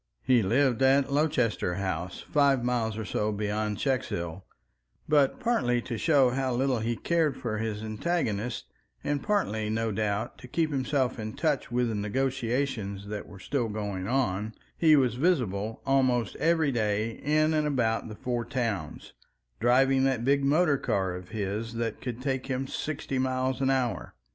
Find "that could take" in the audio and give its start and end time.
21.75-22.47